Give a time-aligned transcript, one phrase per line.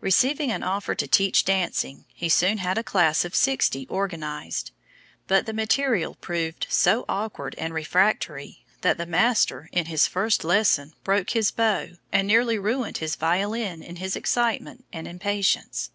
[0.00, 4.72] Receiving an offer to teach dancing, he soon had a class of sixty organised.
[5.28, 10.94] But the material proved so awkward and refractory that the master in his first lesson
[11.04, 15.90] broke his bow and nearly ruined his violin in his excitement and impatience.